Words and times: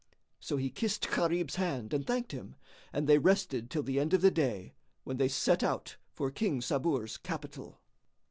So 0.39 0.57
he 0.57 0.71
kissed 0.71 1.11
Gharib's 1.11 1.57
hand 1.57 1.93
and 1.93 2.07
thanked 2.07 2.31
him, 2.31 2.55
and 2.91 3.05
they 3.07 3.19
rested 3.19 3.69
till 3.69 3.83
the 3.83 3.99
end 3.99 4.15
of 4.15 4.21
the 4.21 4.31
day, 4.31 4.73
when 5.03 5.17
they 5.17 5.27
set 5.27 5.61
out 5.61 5.97
for 6.11 6.31
King 6.31 6.59
Sabur's 6.59 7.17
capital. 7.17 7.79